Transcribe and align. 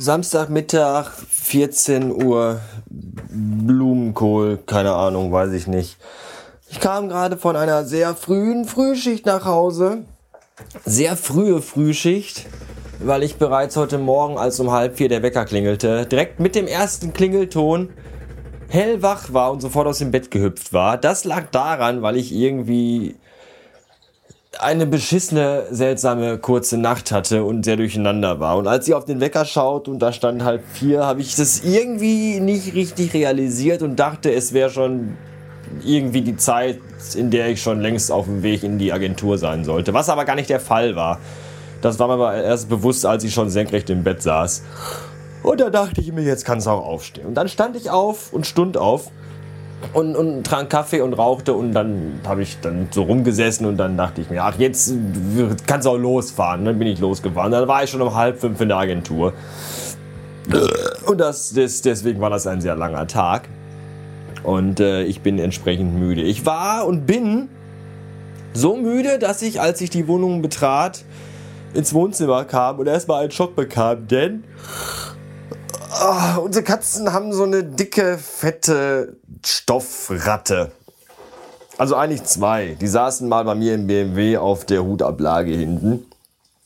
Samstagmittag, 0.00 1.10
14 1.28 2.24
Uhr, 2.24 2.60
Blumenkohl, 2.88 4.58
keine 4.64 4.94
Ahnung, 4.94 5.30
weiß 5.30 5.52
ich 5.52 5.66
nicht. 5.66 5.98
Ich 6.70 6.80
kam 6.80 7.10
gerade 7.10 7.36
von 7.36 7.54
einer 7.54 7.84
sehr 7.84 8.14
frühen 8.14 8.64
Frühschicht 8.64 9.26
nach 9.26 9.44
Hause. 9.44 10.04
Sehr 10.86 11.18
frühe 11.18 11.60
Frühschicht, 11.60 12.46
weil 13.00 13.22
ich 13.22 13.36
bereits 13.36 13.76
heute 13.76 13.98
Morgen, 13.98 14.38
als 14.38 14.58
um 14.58 14.70
halb 14.70 14.96
vier 14.96 15.10
der 15.10 15.22
Wecker 15.22 15.44
klingelte, 15.44 16.06
direkt 16.06 16.40
mit 16.40 16.54
dem 16.54 16.66
ersten 16.66 17.12
Klingelton 17.12 17.90
hellwach 18.68 19.34
war 19.34 19.52
und 19.52 19.60
sofort 19.60 19.86
aus 19.86 19.98
dem 19.98 20.12
Bett 20.12 20.30
gehüpft 20.30 20.72
war. 20.72 20.96
Das 20.96 21.24
lag 21.24 21.50
daran, 21.50 22.00
weil 22.00 22.16
ich 22.16 22.32
irgendwie 22.32 23.16
eine 24.62 24.86
beschissene, 24.86 25.64
seltsame, 25.70 26.38
kurze 26.38 26.76
Nacht 26.76 27.12
hatte 27.12 27.44
und 27.44 27.64
sehr 27.64 27.76
durcheinander 27.76 28.40
war. 28.40 28.56
Und 28.56 28.66
als 28.66 28.86
ich 28.86 28.94
auf 28.94 29.04
den 29.04 29.20
Wecker 29.20 29.44
schaut 29.44 29.88
und 29.88 30.00
da 30.00 30.12
stand 30.12 30.44
halb 30.44 30.62
vier, 30.72 31.04
habe 31.04 31.20
ich 31.20 31.34
das 31.34 31.64
irgendwie 31.64 32.40
nicht 32.40 32.74
richtig 32.74 33.14
realisiert 33.14 33.82
und 33.82 33.96
dachte, 33.96 34.32
es 34.32 34.52
wäre 34.52 34.70
schon 34.70 35.16
irgendwie 35.84 36.22
die 36.22 36.36
Zeit, 36.36 36.78
in 37.14 37.30
der 37.30 37.48
ich 37.48 37.62
schon 37.62 37.80
längst 37.80 38.10
auf 38.12 38.26
dem 38.26 38.42
Weg 38.42 38.62
in 38.62 38.78
die 38.78 38.92
Agentur 38.92 39.38
sein 39.38 39.64
sollte. 39.64 39.94
Was 39.94 40.08
aber 40.08 40.24
gar 40.24 40.34
nicht 40.34 40.50
der 40.50 40.60
Fall 40.60 40.96
war. 40.96 41.18
Das 41.80 41.98
war 41.98 42.08
mir 42.08 42.14
aber 42.14 42.34
erst 42.34 42.68
bewusst, 42.68 43.06
als 43.06 43.24
ich 43.24 43.32
schon 43.32 43.48
senkrecht 43.48 43.88
im 43.88 44.04
Bett 44.04 44.20
saß. 44.20 44.62
Und 45.42 45.60
da 45.60 45.70
dachte 45.70 46.02
ich 46.02 46.12
mir, 46.12 46.22
jetzt 46.22 46.44
kann 46.44 46.58
es 46.58 46.66
auch 46.66 46.84
aufstehen. 46.84 47.26
Und 47.26 47.34
dann 47.34 47.48
stand 47.48 47.76
ich 47.76 47.90
auf 47.90 48.32
und 48.32 48.46
stund 48.46 48.76
auf 48.76 49.10
und, 49.92 50.16
und 50.16 50.44
trank 50.44 50.70
Kaffee 50.70 51.00
und 51.00 51.14
rauchte 51.14 51.54
und 51.54 51.72
dann 51.72 52.20
habe 52.26 52.42
ich 52.42 52.58
dann 52.60 52.88
so 52.90 53.02
rumgesessen 53.02 53.66
und 53.66 53.76
dann 53.76 53.96
dachte 53.96 54.20
ich 54.20 54.30
mir, 54.30 54.44
ach 54.44 54.58
jetzt 54.58 54.92
kannst 55.66 55.86
du 55.86 55.90
auch 55.90 55.96
losfahren. 55.96 56.64
Dann 56.64 56.78
bin 56.78 56.88
ich 56.88 57.00
losgefahren. 57.00 57.50
Dann 57.50 57.66
war 57.66 57.82
ich 57.82 57.90
schon 57.90 58.02
um 58.02 58.14
halb 58.14 58.40
fünf 58.40 58.60
in 58.60 58.68
der 58.68 58.78
Agentur. 58.78 59.32
Und 61.06 61.18
das, 61.18 61.52
das, 61.52 61.82
deswegen 61.82 62.20
war 62.20 62.30
das 62.30 62.46
ein 62.46 62.60
sehr 62.60 62.76
langer 62.76 63.06
Tag. 63.06 63.48
Und 64.42 64.80
äh, 64.80 65.02
ich 65.04 65.20
bin 65.20 65.38
entsprechend 65.38 65.98
müde. 65.98 66.22
Ich 66.22 66.46
war 66.46 66.86
und 66.86 67.06
bin 67.06 67.48
so 68.52 68.76
müde, 68.76 69.18
dass 69.18 69.42
ich, 69.42 69.60
als 69.60 69.80
ich 69.80 69.90
die 69.90 70.08
Wohnung 70.08 70.42
betrat, 70.42 71.04
ins 71.74 71.94
Wohnzimmer 71.94 72.44
kam 72.44 72.78
und 72.78 72.86
erstmal 72.86 73.22
einen 73.22 73.30
Schock 73.30 73.54
bekam, 73.54 74.08
denn 74.08 74.44
Oh, 75.92 76.42
unsere 76.42 76.64
Katzen 76.64 77.12
haben 77.12 77.32
so 77.32 77.42
eine 77.42 77.64
dicke, 77.64 78.16
fette 78.18 79.16
Stoffratte. 79.44 80.70
Also 81.78 81.96
eigentlich 81.96 82.24
zwei. 82.24 82.76
Die 82.80 82.86
saßen 82.86 83.28
mal 83.28 83.44
bei 83.44 83.54
mir 83.54 83.74
im 83.74 83.86
BMW 83.86 84.36
auf 84.36 84.64
der 84.64 84.84
Hutablage 84.84 85.52
hinten. 85.52 86.06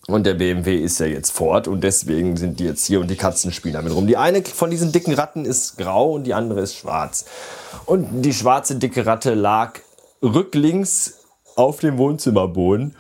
Und 0.07 0.27
der 0.27 0.35
BMW 0.35 0.77
ist 0.77 1.01
ja 1.01 1.07
jetzt 1.07 1.31
fort 1.31 1.67
und 1.67 1.83
deswegen 1.83 2.37
sind 2.37 2.61
die 2.61 2.65
jetzt 2.65 2.85
hier 2.85 3.01
und 3.01 3.09
die 3.09 3.17
Katzen 3.17 3.53
spielen 3.53 3.73
damit 3.75 3.95
rum. 3.95 4.07
Die 4.07 4.19
eine 4.19 4.43
von 4.43 4.71
diesen 4.71 4.93
dicken 4.93 5.15
Ratten 5.15 5.47
ist 5.47 5.79
grau 5.79 6.13
und 6.13 6.25
die 6.25 6.35
andere 6.35 6.61
ist 6.61 6.77
schwarz. 6.77 7.25
Und 7.87 8.21
die 8.21 8.35
schwarze 8.35 8.77
dicke 8.77 9.07
Ratte 9.07 9.33
lag 9.33 9.79
rücklings 10.23 11.15
auf 11.57 11.81
dem 11.81 11.97
Wohnzimmerboden. 11.97 12.97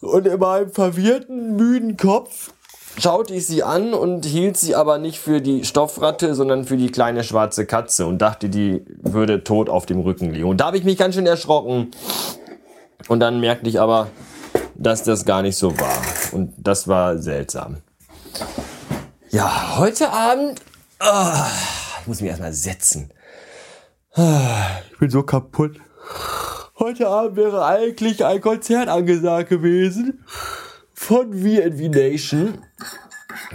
Und 0.00 0.26
in 0.26 0.38
meinem 0.38 0.70
verwirrten, 0.72 1.56
müden 1.56 1.96
Kopf 1.96 2.50
schaute 2.98 3.34
ich 3.34 3.46
sie 3.46 3.62
an 3.62 3.94
und 3.94 4.24
hielt 4.24 4.56
sie 4.56 4.74
aber 4.74 4.98
nicht 4.98 5.18
für 5.18 5.40
die 5.40 5.64
Stoffratte, 5.64 6.34
sondern 6.34 6.64
für 6.64 6.76
die 6.76 6.90
kleine 6.90 7.24
schwarze 7.24 7.66
Katze 7.66 8.06
und 8.06 8.18
dachte, 8.18 8.48
die 8.48 8.84
würde 9.02 9.44
tot 9.44 9.68
auf 9.68 9.86
dem 9.86 10.00
Rücken 10.00 10.32
liegen. 10.32 10.48
Und 10.48 10.60
da 10.60 10.66
habe 10.66 10.78
ich 10.78 10.84
mich 10.84 10.96
ganz 10.96 11.14
schön 11.14 11.26
erschrocken. 11.26 11.90
Und 13.08 13.20
dann 13.20 13.40
merkte 13.40 13.68
ich 13.68 13.80
aber, 13.80 14.08
dass 14.74 15.02
das 15.02 15.24
gar 15.24 15.42
nicht 15.42 15.56
so 15.56 15.78
war. 15.78 15.96
Und 16.32 16.54
das 16.58 16.88
war 16.88 17.18
seltsam. 17.18 17.78
Ja, 19.30 19.78
heute 19.78 20.10
Abend. 20.10 20.60
Oh, 21.00 21.44
ich 22.00 22.06
muss 22.06 22.20
mich 22.20 22.30
erstmal 22.30 22.52
setzen. 22.52 23.10
Ich 24.92 24.98
bin 24.98 25.10
so 25.10 25.22
kaputt. 25.22 25.78
Heute 26.78 27.08
Abend 27.08 27.36
wäre 27.36 27.64
eigentlich 27.64 28.24
ein 28.24 28.40
Konzert 28.40 28.88
angesagt 28.88 29.48
gewesen 29.48 30.24
von 31.06 31.32
VNV 31.32 31.88
Nation. 31.88 32.58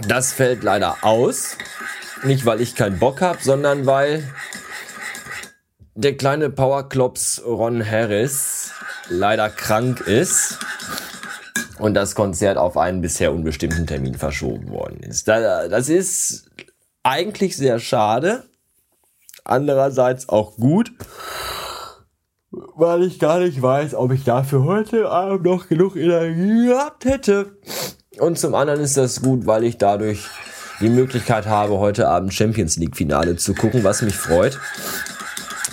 Das 0.08 0.32
fällt 0.32 0.62
leider 0.62 1.04
aus. 1.04 1.58
Nicht, 2.24 2.46
weil 2.46 2.62
ich 2.62 2.74
keinen 2.74 2.98
Bock 2.98 3.20
habe, 3.20 3.40
sondern 3.42 3.84
weil 3.84 4.24
der 5.94 6.16
kleine 6.16 6.48
Powerklops 6.48 7.42
Ron 7.44 7.84
Harris 7.84 8.70
leider 9.10 9.50
krank 9.50 10.00
ist 10.00 10.60
und 11.78 11.92
das 11.92 12.14
Konzert 12.14 12.56
auf 12.56 12.78
einen 12.78 13.02
bisher 13.02 13.34
unbestimmten 13.34 13.86
Termin 13.86 14.14
verschoben 14.14 14.70
worden 14.70 15.00
ist. 15.00 15.28
Das 15.28 15.90
ist 15.90 16.46
eigentlich 17.02 17.58
sehr 17.58 17.78
schade, 17.80 18.44
andererseits 19.44 20.26
auch 20.30 20.56
gut, 20.56 20.90
weil 22.82 23.04
ich 23.04 23.20
gar 23.20 23.38
nicht 23.38 23.62
weiß, 23.62 23.94
ob 23.94 24.10
ich 24.10 24.24
dafür 24.24 24.64
heute 24.64 25.08
Abend 25.08 25.44
noch 25.44 25.68
genug 25.68 25.94
Energie 25.94 26.66
gehabt 26.66 27.04
hätte. 27.04 27.56
Und 28.18 28.40
zum 28.40 28.56
anderen 28.56 28.80
ist 28.80 28.96
das 28.96 29.22
gut, 29.22 29.46
weil 29.46 29.62
ich 29.62 29.78
dadurch 29.78 30.26
die 30.80 30.88
Möglichkeit 30.88 31.46
habe, 31.46 31.78
heute 31.78 32.08
Abend 32.08 32.34
Champions 32.34 32.76
League 32.78 32.96
Finale 32.96 33.36
zu 33.36 33.54
gucken, 33.54 33.84
was 33.84 34.02
mich 34.02 34.16
freut. 34.16 34.58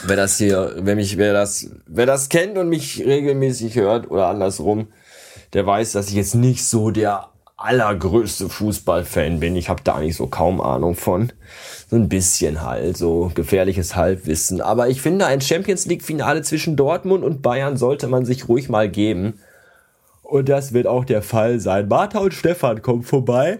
Wer 0.06 0.18
das 0.18 0.38
hier, 0.38 0.76
wer 0.78 0.96
mich, 0.96 1.18
wer 1.18 1.34
das, 1.34 1.72
wer 1.88 2.06
das 2.06 2.30
kennt 2.30 2.60
und 2.60 2.70
mich 2.70 3.04
regelmäßig 3.04 3.76
hört 3.76 4.12
oder 4.12 4.28
andersrum, 4.28 4.90
der 5.54 5.66
weiß, 5.66 5.94
dass 5.94 6.10
ich 6.10 6.14
jetzt 6.14 6.36
nicht 6.36 6.64
so 6.64 6.92
der 6.92 7.30
allergrößte 7.60 8.48
Fußballfan 8.48 9.40
bin. 9.40 9.56
Ich 9.56 9.70
habe 9.70 9.84
da 9.84 9.96
eigentlich 9.96 10.16
so 10.16 10.28
kaum 10.28 10.62
Ahnung 10.62 10.96
von. 10.96 11.32
So 11.90 11.98
ein 11.98 12.08
bisschen 12.08 12.62
halt, 12.62 12.98
so 12.98 13.32
gefährliches 13.36 13.96
Halbwissen. 13.96 14.62
Aber 14.62 14.88
ich 14.88 15.02
finde, 15.02 15.26
ein 15.26 15.42
Champions 15.42 15.86
League 15.86 16.04
Finale 16.04 16.42
zwischen 16.42 16.76
Dortmund 16.78 17.24
und 17.24 17.42
Bayern 17.42 17.76
sollte 17.76 18.08
man 18.08 18.26
sich 18.26 18.48
ruhig 18.48 18.70
mal 18.70 18.90
geben. 18.90 19.40
Und 20.24 20.48
das 20.48 20.74
wird 20.74 20.88
auch 20.88 21.04
der 21.04 21.22
Fall 21.22 21.60
sein. 21.60 21.88
Martha 21.88 22.20
und 22.20 22.34
Stefan 22.34 22.82
kommen 22.82 23.04
vorbei, 23.04 23.60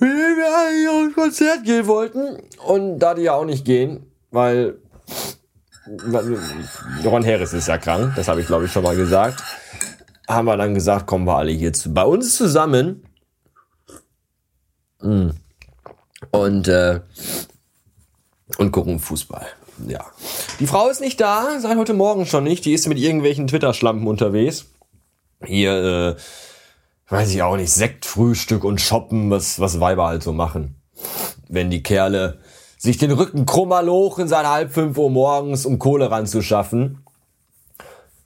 denen 0.00 0.36
wir 0.36 0.46
eigentlich 0.56 0.88
auf 0.88 1.02
ein 1.08 1.14
Konzert 1.14 1.64
gehen 1.64 1.86
wollten. 1.86 2.38
Und 2.66 2.98
da 3.00 3.14
die 3.14 3.22
ja 3.22 3.32
auch 3.32 3.46
nicht 3.46 3.64
gehen, 3.64 4.06
weil 4.30 4.76
Ron 7.04 7.26
Harris 7.26 7.52
ist 7.52 7.68
ja 7.68 7.78
krank, 7.78 8.12
das 8.16 8.28
habe 8.28 8.40
ich 8.40 8.46
glaube 8.46 8.66
ich 8.66 8.72
schon 8.72 8.82
mal 8.82 8.96
gesagt, 8.96 9.42
haben 10.34 10.46
wir 10.46 10.56
dann 10.56 10.74
gesagt, 10.74 11.06
kommen 11.06 11.26
wir 11.26 11.36
alle 11.36 11.52
hier 11.52 11.72
zu, 11.72 11.92
bei 11.92 12.04
uns 12.04 12.36
zusammen. 12.36 13.04
Mm. 15.00 15.30
Und, 16.30 16.68
äh, 16.68 17.00
und 18.58 18.72
gucken 18.72 18.98
Fußball. 18.98 19.46
Ja. 19.86 20.04
Die 20.60 20.66
Frau 20.66 20.88
ist 20.88 21.00
nicht 21.00 21.20
da, 21.20 21.58
seit 21.60 21.76
heute 21.76 21.94
Morgen 21.94 22.26
schon 22.26 22.44
nicht. 22.44 22.64
Die 22.64 22.72
ist 22.72 22.86
mit 22.86 22.98
irgendwelchen 22.98 23.46
Twitter-Schlampen 23.46 24.06
unterwegs 24.06 24.66
hier, 25.46 26.16
äh, 26.18 27.12
weiß 27.12 27.32
ich 27.34 27.42
auch 27.42 27.56
nicht, 27.56 27.70
Sektfrühstück 27.70 28.64
und 28.64 28.80
Shoppen, 28.80 29.30
was, 29.30 29.60
was 29.60 29.80
Weiber 29.80 30.06
halt 30.06 30.22
so 30.22 30.32
machen. 30.32 30.76
Wenn 31.48 31.70
die 31.70 31.82
Kerle 31.82 32.40
sich 32.78 32.98
den 32.98 33.12
Rücken 33.12 33.46
krummer 33.46 33.82
lochen 33.82 34.28
seit 34.28 34.46
halb 34.46 34.72
fünf 34.72 34.98
Uhr 34.98 35.10
morgens, 35.10 35.66
um 35.66 35.78
Kohle 35.78 36.10
ranzuschaffen. 36.10 37.03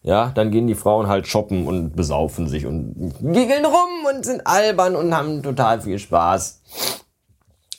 Ja, 0.09 0.33
dann 0.35 0.51
gehen 0.51 0.67
die 0.67 0.75
Frauen 0.75 1.07
halt 1.07 1.27
shoppen 1.27 1.67
und 1.67 1.95
besaufen 1.95 2.49
sich 2.49 2.65
und 2.65 3.13
giggeln 3.21 3.67
rum 3.67 4.07
und 4.09 4.25
sind 4.25 4.47
albern 4.47 4.97
und 4.97 5.15
haben 5.15 5.43
total 5.43 5.83
viel 5.83 5.99
Spaß. 5.99 6.63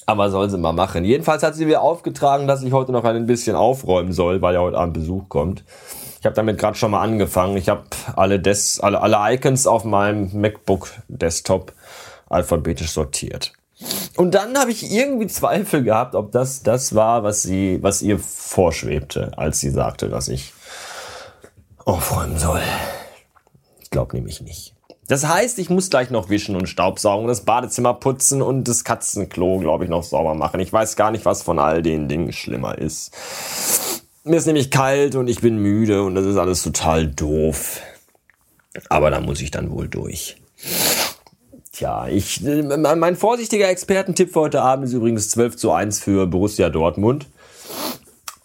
Aber 0.06 0.30
soll 0.30 0.48
sie 0.48 0.60
mal 0.60 0.72
machen. 0.72 1.06
Jedenfalls 1.06 1.42
hat 1.42 1.56
sie 1.56 1.66
mir 1.66 1.82
aufgetragen, 1.82 2.46
dass 2.46 2.62
ich 2.62 2.72
heute 2.72 2.92
noch 2.92 3.04
ein 3.04 3.26
bisschen 3.26 3.56
aufräumen 3.56 4.14
soll, 4.14 4.44
weil 4.44 4.54
ja 4.54 4.60
heute 4.60 4.78
Abend 4.78 4.94
Besuch 4.94 5.28
kommt. 5.28 5.64
Ich 6.20 6.26
habe 6.28 6.36
damit 6.36 6.60
gerade 6.60 6.78
schon 6.78 6.92
mal 6.92 7.02
angefangen. 7.02 7.58
Ich 7.58 7.68
habe 7.68 7.86
alle, 8.16 8.40
alle, 8.82 9.02
alle 9.02 9.34
Icons 9.34 9.66
auf 9.66 9.84
meinem 9.84 10.30
MacBook 10.40 10.88
Desktop 11.08 11.74
alphabetisch 12.30 12.92
sortiert. 12.92 13.54
Und 14.18 14.36
dann 14.36 14.56
habe 14.56 14.70
ich 14.70 14.92
irgendwie 14.92 15.26
Zweifel 15.26 15.82
gehabt, 15.82 16.14
ob 16.14 16.32
das 16.32 16.62
das 16.62 16.94
war, 16.94 17.24
was 17.24 17.42
sie, 17.42 17.80
was 17.82 18.04
ihr 18.04 18.20
vorschwebte, 18.20 19.32
als 19.36 19.62
sie 19.62 19.72
sagte, 19.72 20.10
dass 20.10 20.28
ich 20.28 20.54
aufräumen 21.90 22.38
soll. 22.38 22.62
Ich 23.82 23.90
glaube 23.90 24.16
nämlich 24.16 24.42
nicht. 24.42 24.76
Das 25.08 25.28
heißt, 25.28 25.58
ich 25.58 25.72
muss 25.72 25.90
gleich 25.90 26.12
noch 26.12 26.30
wischen 26.30 26.56
und 26.56 26.70
Staubsaugen, 26.70 27.28
das 27.28 27.42
Badezimmer 27.42 27.96
putzen 27.96 28.44
und 28.44 28.68
das 28.68 28.84
Katzenklo, 28.84 29.58
glaube 29.58 29.86
ich, 29.86 29.90
noch 29.90 30.04
sauber 30.04 30.36
machen. 30.36 30.60
Ich 30.60 30.72
weiß 30.72 30.96
gar 30.96 31.10
nicht, 31.10 31.26
was 31.26 31.42
von 31.42 31.58
all 31.58 31.82
den 31.82 32.08
Dingen 32.08 32.32
schlimmer 32.32 32.78
ist. 32.78 33.12
Mir 34.24 34.38
ist 34.38 34.46
nämlich 34.46 34.70
kalt 34.70 35.16
und 35.16 35.28
ich 35.28 35.42
bin 35.42 35.58
müde 35.58 36.04
und 36.04 36.14
das 36.14 36.28
ist 36.28 36.38
alles 36.38 36.62
total 36.62 37.08
doof. 37.08 37.82
Aber 38.90 39.10
da 39.10 39.20
muss 39.20 39.42
ich 39.42 39.50
dann 39.50 39.72
wohl 39.72 39.88
durch. 39.88 40.38
Tja, 41.72 42.08
ich, 42.08 42.46
äh, 42.46 42.62
mein 42.62 43.16
vorsichtiger 43.16 43.68
Expertentipp 43.68 44.34
für 44.34 44.42
heute 44.42 44.62
Abend 44.62 44.86
ist 44.86 44.94
übrigens 44.94 45.30
12 45.32 45.58
zu 45.58 45.72
1 45.72 46.00
für 46.02 46.28
Borussia 46.28 46.70
Dortmund. 46.70 47.26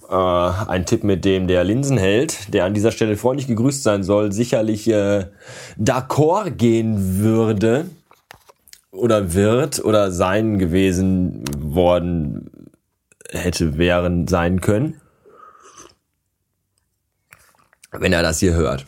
Äh, 0.08 0.14
ein 0.14 0.86
Tipp, 0.86 1.04
mit 1.04 1.24
dem 1.24 1.46
der 1.46 1.64
Linsenheld, 1.64 2.52
der 2.52 2.64
an 2.64 2.74
dieser 2.74 2.92
Stelle 2.92 3.16
freundlich 3.16 3.46
gegrüßt 3.46 3.82
sein 3.82 4.02
soll, 4.02 4.32
sicherlich 4.32 4.88
äh, 4.88 5.26
d'accord 5.78 6.50
gehen 6.50 7.18
würde. 7.18 7.86
oder 8.94 9.34
wird 9.34 9.84
oder 9.84 10.12
sein 10.12 10.58
gewesen 10.58 11.44
worden 11.58 12.70
hätte 13.30 13.76
wären 13.76 14.28
sein 14.28 14.60
können. 14.60 15.00
Wenn 17.90 18.12
er 18.12 18.22
das 18.22 18.38
hier 18.38 18.54
hört. 18.54 18.86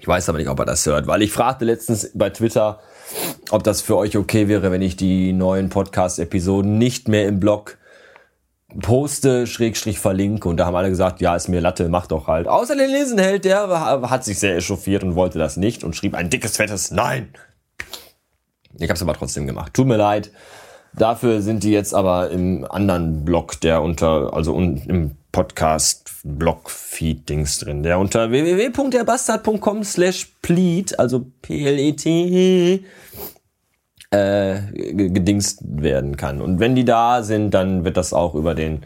Ich 0.00 0.06
weiß 0.06 0.28
aber 0.28 0.38
nicht, 0.38 0.48
ob 0.48 0.58
er 0.58 0.64
das 0.64 0.86
hört, 0.86 1.06
weil 1.06 1.22
ich 1.22 1.32
fragte 1.32 1.64
letztens 1.64 2.10
bei 2.14 2.30
Twitter, 2.30 2.80
ob 3.50 3.64
das 3.64 3.80
für 3.80 3.96
euch 3.96 4.16
okay 4.16 4.46
wäre, 4.48 4.70
wenn 4.70 4.82
ich 4.82 4.96
die 4.96 5.32
neuen 5.32 5.68
Podcast-Episoden 5.68 6.78
nicht 6.78 7.08
mehr 7.08 7.26
im 7.26 7.40
Blog 7.40 7.76
poste, 8.80 9.46
Schrägstrich 9.46 9.98
verlinke 9.98 10.48
und 10.48 10.58
da 10.58 10.66
haben 10.66 10.76
alle 10.76 10.90
gesagt, 10.90 11.20
ja, 11.20 11.34
ist 11.34 11.48
mir 11.48 11.60
Latte, 11.60 11.88
mach 11.88 12.06
doch 12.06 12.26
halt. 12.26 12.48
Außer 12.48 12.76
der 12.76 12.88
Lesenheld, 12.88 13.44
der 13.44 13.68
hat 14.08 14.24
sich 14.24 14.38
sehr 14.38 14.56
echauffiert 14.56 15.02
und 15.02 15.14
wollte 15.14 15.38
das 15.38 15.56
nicht 15.56 15.84
und 15.84 15.96
schrieb 15.96 16.14
ein 16.14 16.30
dickes, 16.30 16.56
fettes 16.56 16.90
Nein. 16.90 17.32
Ich 18.78 18.84
habe 18.84 18.94
es 18.94 19.02
aber 19.02 19.14
trotzdem 19.14 19.46
gemacht. 19.46 19.74
Tut 19.74 19.86
mir 19.86 19.96
leid. 19.96 20.30
Dafür 20.92 21.42
sind 21.42 21.62
die 21.62 21.70
jetzt 21.70 21.94
aber 21.94 22.30
im 22.30 22.66
anderen 22.68 23.24
Blog, 23.24 23.60
der 23.60 23.82
unter, 23.82 24.34
also 24.34 24.56
im 24.56 25.12
Podcast-Blog-Feed-Dings 25.32 27.60
drin, 27.60 27.84
der 27.84 28.00
unter 28.00 28.30
www.derbastard.com 28.30 29.84
slash 29.84 30.26
plead, 30.42 30.98
also 30.98 31.26
P-L-E-T, 31.42 32.84
äh, 34.10 34.60
gedingst 34.72 35.60
werden 35.64 36.16
kann. 36.16 36.40
Und 36.40 36.60
wenn 36.60 36.74
die 36.74 36.84
da 36.84 37.22
sind, 37.22 37.52
dann 37.52 37.84
wird 37.84 37.96
das 37.96 38.12
auch 38.12 38.34
über 38.34 38.54
den 38.54 38.84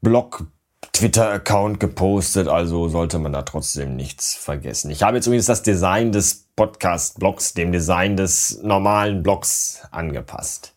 Blog 0.00 0.46
Twitter-Account 0.92 1.80
gepostet, 1.80 2.48
also 2.48 2.88
sollte 2.88 3.18
man 3.18 3.32
da 3.32 3.42
trotzdem 3.42 3.96
nichts 3.96 4.34
vergessen. 4.34 4.90
Ich 4.90 5.02
habe 5.02 5.16
jetzt 5.16 5.26
übrigens 5.26 5.46
das 5.46 5.62
Design 5.62 6.12
des 6.12 6.46
Podcast-Blogs 6.56 7.54
dem 7.54 7.72
Design 7.72 8.16
des 8.16 8.60
normalen 8.62 9.22
Blogs 9.22 9.82
angepasst. 9.90 10.74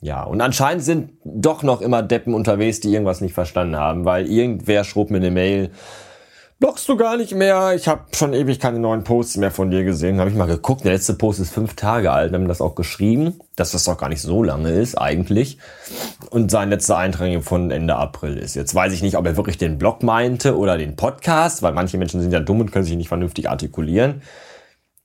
Ja, 0.00 0.24
und 0.24 0.40
anscheinend 0.40 0.84
sind 0.84 1.12
doch 1.24 1.62
noch 1.62 1.80
immer 1.80 2.02
Deppen 2.02 2.34
unterwegs, 2.34 2.80
die 2.80 2.92
irgendwas 2.92 3.20
nicht 3.20 3.34
verstanden 3.34 3.76
haben, 3.76 4.04
weil 4.04 4.26
irgendwer 4.26 4.84
schrob 4.84 5.10
mir 5.10 5.18
eine 5.18 5.30
Mail, 5.30 5.70
bloggst 6.58 6.88
du 6.88 6.96
gar 6.96 7.16
nicht 7.16 7.34
mehr. 7.34 7.74
Ich 7.74 7.88
habe 7.88 8.04
schon 8.14 8.32
ewig 8.32 8.58
keine 8.58 8.78
neuen 8.78 9.04
Posts 9.04 9.38
mehr 9.38 9.50
von 9.50 9.70
dir 9.70 9.84
gesehen. 9.84 10.18
Habe 10.20 10.30
ich 10.30 10.36
mal 10.36 10.46
geguckt. 10.46 10.84
Der 10.84 10.92
letzte 10.92 11.14
Post 11.14 11.40
ist 11.40 11.52
fünf 11.52 11.74
Tage 11.74 12.10
alt. 12.10 12.32
Haben 12.32 12.48
das 12.48 12.60
auch 12.60 12.74
geschrieben, 12.74 13.40
dass 13.56 13.72
das 13.72 13.84
doch 13.84 13.98
gar 13.98 14.08
nicht 14.08 14.22
so 14.22 14.42
lange 14.42 14.70
ist 14.70 14.96
eigentlich. 14.96 15.58
Und 16.30 16.50
sein 16.50 16.70
letzter 16.70 16.96
Eintrag 16.96 17.42
von 17.42 17.70
Ende 17.70 17.96
April 17.96 18.36
ist. 18.38 18.54
Jetzt 18.54 18.74
weiß 18.74 18.92
ich 18.92 19.02
nicht, 19.02 19.16
ob 19.16 19.26
er 19.26 19.36
wirklich 19.36 19.58
den 19.58 19.78
Blog 19.78 20.02
meinte 20.02 20.56
oder 20.56 20.78
den 20.78 20.96
Podcast, 20.96 21.62
weil 21.62 21.72
manche 21.72 21.98
Menschen 21.98 22.20
sind 22.20 22.32
ja 22.32 22.40
dumm 22.40 22.60
und 22.60 22.72
können 22.72 22.84
sich 22.84 22.96
nicht 22.96 23.08
vernünftig 23.08 23.50
artikulieren. 23.50 24.22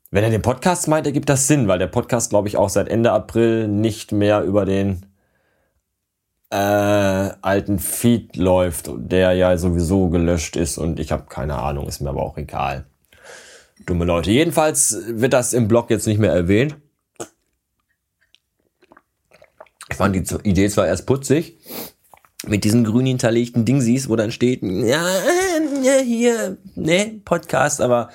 Wenn 0.10 0.24
er 0.24 0.30
den 0.30 0.42
Podcast 0.42 0.88
meint, 0.90 1.06
ergibt 1.06 1.30
das 1.30 1.48
Sinn, 1.48 1.68
weil 1.70 1.80
der 1.80 1.88
Podcast, 1.88 2.32
glaube 2.32 2.50
ich, 2.50 2.58
auch 2.58 2.70
seit 2.70 2.90
Ende 2.90 3.12
April 3.14 3.68
nicht 3.70 4.12
mehr 4.12 4.44
über 4.44 4.66
den 4.66 5.06
äh, 6.52 6.56
alten 6.56 7.80
Feed 7.80 8.36
läuft, 8.36 8.92
der 8.96 9.34
ja 9.34 9.58
sowieso 9.58 10.10
gelöscht 10.10 10.58
ist 10.58 10.78
und 10.78 11.00
ich 11.00 11.12
habe 11.12 11.24
keine 11.30 11.58
Ahnung, 11.58 11.88
ist 11.88 12.02
mir 12.02 12.10
aber 12.10 12.24
auch 12.24 12.38
egal. 12.38 12.86
Dumme 13.86 14.06
Leute. 14.06 14.32
Jedenfalls 14.32 14.98
wird 15.08 15.34
das 15.34 15.54
im 15.54 15.68
Blog 15.68 15.90
jetzt 15.90 16.08
nicht 16.08 16.20
mehr 16.20 16.34
erwähnt. 16.34 16.76
Ich 19.90 19.96
fand 19.98 20.16
die 20.16 20.50
Idee 20.50 20.70
zwar 20.70 20.88
erst 20.88 21.06
putzig, 21.06 21.58
mit 22.46 22.64
diesen 22.64 22.84
grün 22.84 23.06
hinterlegten 23.06 23.66
Dingsies, 23.66 24.10
wo 24.10 24.16
dann 24.16 24.32
steht, 24.32 24.62
ja, 24.62 25.06
ja 25.84 25.98
hier, 26.04 26.58
ne, 26.76 27.22
Podcast, 27.26 27.82
aber 27.82 28.10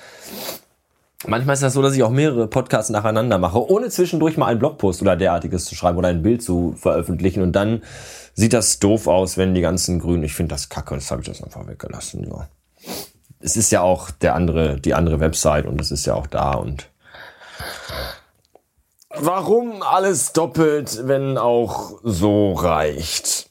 manchmal 1.25 1.53
ist 1.53 1.63
das 1.63 1.73
so, 1.73 1.81
dass 1.81 1.95
ich 1.95 2.03
auch 2.03 2.11
mehrere 2.11 2.47
Podcasts 2.47 2.91
nacheinander 2.91 3.37
mache, 3.37 3.69
ohne 3.69 3.89
zwischendurch 3.89 4.37
mal 4.37 4.47
einen 4.47 4.59
Blogpost 4.59 5.01
oder 5.01 5.15
derartiges 5.15 5.65
zu 5.65 5.75
schreiben 5.75 5.97
oder 5.97 6.09
ein 6.09 6.21
Bild 6.21 6.43
zu 6.43 6.75
veröffentlichen 6.77 7.41
und 7.41 7.53
dann 7.53 7.81
sieht 8.33 8.53
das 8.53 8.79
doof 8.79 9.07
aus, 9.07 9.37
wenn 9.37 9.55
die 9.55 9.61
ganzen 9.61 9.99
Grünen. 9.99 10.23
Ich 10.23 10.35
finde 10.35 10.53
das 10.53 10.69
kacke, 10.69 10.95
das 10.95 11.09
habe 11.09 11.21
ich 11.21 11.27
das 11.27 11.43
einfach 11.43 11.67
weggelassen. 11.67 12.27
Ja. 12.29 12.47
Es 13.39 13.57
ist 13.57 13.71
ja 13.71 13.81
auch 13.81 14.11
der 14.11 14.35
andere, 14.35 14.79
die 14.79 14.93
andere 14.93 15.19
Website 15.19 15.65
und 15.65 15.81
es 15.81 15.91
ist 15.91 16.05
ja 16.05 16.13
auch 16.13 16.27
da 16.27 16.53
und 16.53 16.89
warum 19.09 19.81
alles 19.81 20.33
doppelt, 20.33 21.07
wenn 21.07 21.37
auch 21.37 21.99
so 22.03 22.53
reicht? 22.53 23.49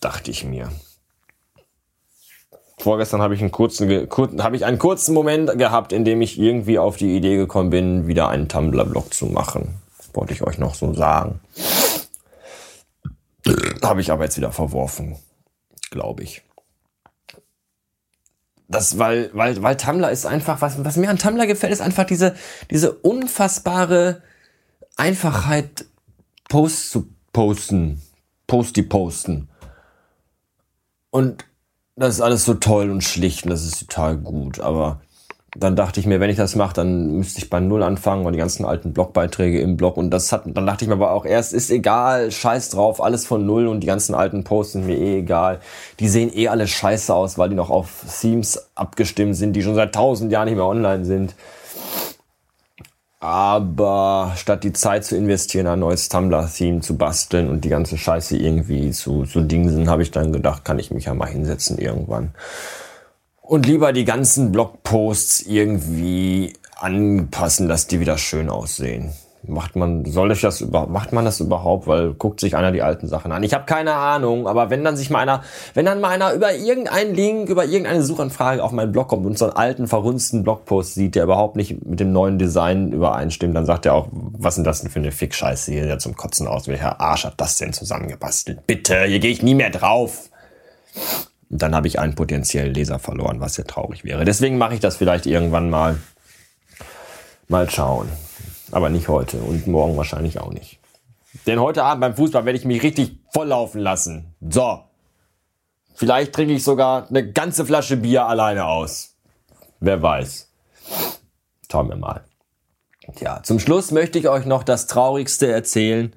Dachte 0.00 0.30
ich 0.30 0.44
mir. 0.44 0.70
Vorgestern 2.82 3.22
habe 3.22 3.36
ich 3.36 3.40
einen 3.40 3.52
kurzen, 3.52 4.08
kur, 4.08 4.28
habe 4.40 4.56
ich 4.56 4.64
einen 4.64 4.80
kurzen 4.80 5.14
Moment 5.14 5.56
gehabt, 5.56 5.92
in 5.92 6.04
dem 6.04 6.20
ich 6.20 6.36
irgendwie 6.36 6.80
auf 6.80 6.96
die 6.96 7.16
Idee 7.16 7.36
gekommen 7.36 7.70
bin, 7.70 8.08
wieder 8.08 8.28
einen 8.28 8.48
Tumblr-Blog 8.48 9.14
zu 9.14 9.26
machen. 9.26 9.76
Wollte 10.14 10.32
ich 10.32 10.42
euch 10.42 10.58
noch 10.58 10.74
so 10.74 10.92
sagen. 10.92 11.38
Habe 13.84 14.00
ich 14.00 14.10
aber 14.10 14.24
jetzt 14.24 14.36
wieder 14.36 14.50
verworfen, 14.50 15.16
glaube 15.92 16.24
ich. 16.24 16.42
Das, 18.66 18.98
weil, 18.98 19.30
weil, 19.32 19.62
weil 19.62 19.76
Tumblr 19.76 20.10
ist 20.10 20.26
einfach, 20.26 20.60
was, 20.60 20.84
was 20.84 20.96
mir 20.96 21.08
an 21.08 21.18
Tumblr 21.18 21.46
gefällt, 21.46 21.72
ist 21.72 21.82
einfach 21.82 22.04
diese, 22.04 22.34
diese 22.68 22.90
unfassbare 22.90 24.22
Einfachheit, 24.96 25.84
Posts 26.48 26.90
zu 26.90 27.08
posten. 27.32 28.02
Posty 28.48 28.82
posten. 28.82 29.48
Und 31.10 31.44
das 31.96 32.14
ist 32.14 32.20
alles 32.20 32.44
so 32.44 32.54
toll 32.54 32.90
und 32.90 33.02
schlicht 33.02 33.44
und 33.44 33.50
das 33.50 33.64
ist 33.64 33.80
total 33.80 34.16
gut, 34.16 34.60
aber 34.60 35.00
dann 35.54 35.76
dachte 35.76 36.00
ich 36.00 36.06
mir, 36.06 36.18
wenn 36.18 36.30
ich 36.30 36.38
das 36.38 36.56
mache, 36.56 36.72
dann 36.72 37.18
müsste 37.18 37.38
ich 37.38 37.50
bei 37.50 37.60
Null 37.60 37.82
anfangen 37.82 38.24
und 38.24 38.32
die 38.32 38.38
ganzen 38.38 38.64
alten 38.64 38.94
Blogbeiträge 38.94 39.60
im 39.60 39.76
Blog. 39.76 39.98
Und 39.98 40.10
das 40.10 40.32
hat, 40.32 40.44
dann 40.46 40.66
dachte 40.66 40.84
ich 40.84 40.88
mir 40.88 40.94
aber 40.94 41.10
auch 41.10 41.26
erst, 41.26 41.52
ist 41.52 41.70
egal, 41.70 42.30
scheiß 42.30 42.70
drauf, 42.70 43.02
alles 43.02 43.26
von 43.26 43.44
Null 43.44 43.66
und 43.66 43.80
die 43.80 43.86
ganzen 43.86 44.14
alten 44.14 44.44
Posts 44.44 44.72
sind 44.72 44.86
mir 44.86 44.96
eh 44.96 45.18
egal. 45.18 45.60
Die 46.00 46.08
sehen 46.08 46.34
eh 46.34 46.48
alle 46.48 46.66
scheiße 46.66 47.14
aus, 47.14 47.36
weil 47.36 47.50
die 47.50 47.54
noch 47.54 47.68
auf 47.68 48.02
Themes 48.20 48.66
abgestimmt 48.74 49.36
sind, 49.36 49.52
die 49.52 49.62
schon 49.62 49.74
seit 49.74 49.94
tausend 49.94 50.32
Jahren 50.32 50.46
nicht 50.46 50.56
mehr 50.56 50.64
online 50.64 51.04
sind. 51.04 51.34
Aber 53.22 54.32
statt 54.36 54.64
die 54.64 54.72
Zeit 54.72 55.04
zu 55.04 55.16
investieren, 55.16 55.68
ein 55.68 55.78
neues 55.78 56.08
Tumblr-Theme 56.08 56.80
zu 56.80 56.96
basteln 56.96 57.48
und 57.48 57.64
die 57.64 57.68
ganze 57.68 57.96
Scheiße 57.96 58.36
irgendwie 58.36 58.90
zu, 58.90 59.24
zu 59.24 59.40
dingsen, 59.40 59.88
habe 59.88 60.02
ich 60.02 60.10
dann 60.10 60.32
gedacht, 60.32 60.64
kann 60.64 60.78
ich 60.78 60.90
mich 60.90 61.04
ja 61.04 61.14
mal 61.14 61.28
hinsetzen 61.28 61.78
irgendwann 61.78 62.34
und 63.52 63.66
lieber 63.66 63.92
die 63.92 64.06
ganzen 64.06 64.50
Blogposts 64.50 65.42
irgendwie 65.42 66.54
anpassen, 66.76 67.68
dass 67.68 67.86
die 67.86 68.00
wieder 68.00 68.16
schön 68.16 68.48
aussehen. 68.48 69.12
Macht 69.44 69.74
man, 69.74 70.04
soll 70.04 70.30
ich 70.30 70.40
das 70.40 70.60
überhaupt, 70.60 70.90
macht 70.90 71.12
man 71.12 71.24
das 71.24 71.40
überhaupt? 71.40 71.86
Weil 71.86 72.14
guckt 72.14 72.38
sich 72.38 72.54
einer 72.54 72.70
die 72.70 72.82
alten 72.82 73.08
Sachen 73.08 73.32
an. 73.32 73.42
Ich 73.42 73.54
habe 73.54 73.64
keine 73.64 73.94
Ahnung, 73.94 74.46
aber 74.46 74.70
wenn 74.70 74.84
dann 74.84 74.96
sich 74.96 75.10
mal 75.10 75.18
einer, 75.18 75.42
wenn 75.74 75.84
dann 75.84 76.00
mal 76.00 76.10
einer 76.10 76.32
über 76.32 76.54
irgendeinen 76.54 77.14
Link, 77.14 77.48
über 77.48 77.64
irgendeine 77.64 78.02
Suchanfrage 78.02 78.62
auf 78.62 78.70
meinen 78.70 78.92
Blog 78.92 79.08
kommt 79.08 79.26
und 79.26 79.36
so 79.36 79.46
einen 79.46 79.56
alten, 79.56 79.88
verrunzten 79.88 80.44
Blogpost 80.44 80.94
sieht, 80.94 81.16
der 81.16 81.24
überhaupt 81.24 81.56
nicht 81.56 81.84
mit 81.84 81.98
dem 81.98 82.12
neuen 82.12 82.38
Design 82.38 82.92
übereinstimmt, 82.92 83.56
dann 83.56 83.66
sagt 83.66 83.86
er 83.86 83.94
auch, 83.94 84.08
was 84.12 84.54
sind 84.54 84.64
das 84.64 84.82
denn 84.82 84.90
für 84.90 85.00
eine 85.00 85.10
Fick-Scheiße 85.10 85.72
hier, 85.72 85.86
der 85.86 85.98
zum 85.98 86.16
Kotzen 86.16 86.46
aus. 86.46 86.68
Welcher 86.68 87.00
Arsch 87.00 87.24
hat 87.24 87.34
das 87.38 87.58
denn 87.58 87.72
zusammengebastelt? 87.72 88.66
Bitte, 88.66 89.04
hier 89.04 89.18
gehe 89.18 89.30
ich 89.30 89.42
nie 89.42 89.54
mehr 89.54 89.70
drauf 89.70 90.30
dann 91.52 91.74
habe 91.74 91.86
ich 91.86 91.98
einen 91.98 92.14
potenziellen 92.14 92.72
Leser 92.72 92.98
verloren, 92.98 93.40
was 93.40 93.58
ja 93.58 93.64
traurig 93.64 94.04
wäre. 94.04 94.24
Deswegen 94.24 94.56
mache 94.56 94.74
ich 94.74 94.80
das 94.80 94.96
vielleicht 94.96 95.26
irgendwann 95.26 95.68
mal. 95.68 95.98
Mal 97.48 97.68
schauen. 97.68 98.08
Aber 98.72 98.90
nicht 98.90 99.08
heute 99.08 99.38
und 99.38 99.66
morgen 99.66 99.96
wahrscheinlich 99.96 100.40
auch 100.40 100.52
nicht. 100.52 100.80
Denn 101.46 101.60
heute 101.60 101.84
Abend 101.84 102.00
beim 102.00 102.16
Fußball 102.16 102.44
werde 102.44 102.58
ich 102.58 102.64
mich 102.64 102.82
richtig 102.82 103.18
volllaufen 103.32 103.80
lassen. 103.80 104.34
So. 104.40 104.80
Vielleicht 105.94 106.32
trinke 106.32 106.54
ich 106.54 106.64
sogar 106.64 107.08
eine 107.08 107.30
ganze 107.30 107.64
Flasche 107.64 107.96
Bier 107.96 108.26
alleine 108.26 108.64
aus. 108.64 109.14
Wer 109.78 110.02
weiß. 110.02 110.50
Schauen 111.70 111.88
wir 111.88 111.96
mal. 111.96 112.24
Tja, 113.14 113.42
zum 113.42 113.58
Schluss 113.58 113.90
möchte 113.90 114.18
ich 114.18 114.28
euch 114.28 114.46
noch 114.46 114.62
das 114.62 114.86
Traurigste 114.86 115.50
erzählen. 115.50 116.12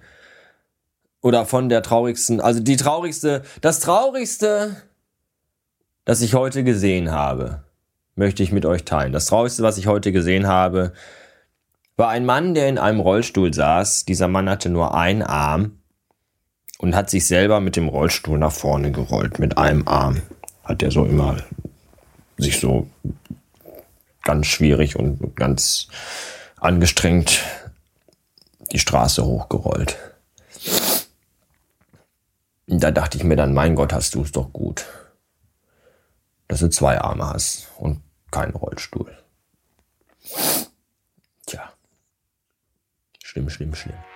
Oder 1.21 1.45
von 1.45 1.69
der 1.69 1.81
traurigsten, 1.81 2.39
also 2.39 2.59
die 2.59 2.77
traurigste, 2.77 3.43
das 3.61 3.79
traurigste 3.79 4.77
das 6.05 6.21
ich 6.21 6.35
heute 6.35 6.63
gesehen 6.63 7.11
habe, 7.11 7.63
möchte 8.15 8.43
ich 8.43 8.51
mit 8.51 8.65
euch 8.65 8.85
teilen. 8.85 9.11
Das 9.11 9.25
Traurigste, 9.25 9.63
was 9.63 9.77
ich 9.77 9.87
heute 9.87 10.11
gesehen 10.11 10.47
habe, 10.47 10.93
war 11.97 12.09
ein 12.09 12.25
Mann, 12.25 12.53
der 12.53 12.67
in 12.67 12.77
einem 12.77 12.99
Rollstuhl 12.99 13.53
saß. 13.53 14.05
Dieser 14.05 14.27
Mann 14.27 14.49
hatte 14.49 14.69
nur 14.69 14.95
einen 14.95 15.21
Arm 15.21 15.79
und 16.77 16.95
hat 16.95 17.09
sich 17.09 17.25
selber 17.25 17.59
mit 17.59 17.75
dem 17.75 17.87
Rollstuhl 17.87 18.37
nach 18.37 18.51
vorne 18.51 18.91
gerollt. 18.91 19.39
Mit 19.39 19.57
einem 19.57 19.87
Arm 19.87 20.21
hat 20.63 20.83
er 20.83 20.91
so 20.91 21.05
immer 21.05 21.37
sich 22.37 22.59
so 22.59 22.89
ganz 24.23 24.47
schwierig 24.47 24.97
und 24.97 25.35
ganz 25.35 25.87
angestrengt 26.57 27.43
die 28.71 28.79
Straße 28.79 29.25
hochgerollt. 29.25 29.97
Da 32.67 32.91
dachte 32.91 33.17
ich 33.17 33.23
mir 33.23 33.35
dann, 33.35 33.53
mein 33.53 33.75
Gott, 33.75 33.93
hast 33.93 34.15
du 34.15 34.23
es 34.23 34.31
doch 34.31 34.51
gut 34.51 34.85
dass 36.47 36.59
du 36.59 36.69
zwei 36.69 36.99
Arme 36.99 37.27
hast 37.27 37.67
und 37.77 38.01
keinen 38.31 38.55
Rollstuhl. 38.55 39.17
Schlimm, 43.35 43.49
schlimm, 43.49 43.75
schlimm. 43.75 44.14